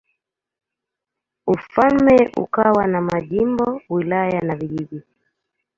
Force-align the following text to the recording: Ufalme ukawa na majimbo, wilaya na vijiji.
Ufalme 1.47 2.31
ukawa 2.37 2.87
na 2.87 3.01
majimbo, 3.01 3.81
wilaya 3.89 4.41
na 4.41 4.55
vijiji. 4.55 5.01